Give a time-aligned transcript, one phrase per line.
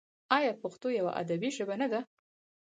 [0.37, 1.99] آیا پښتو یوه ادبي ژبه نه ده؟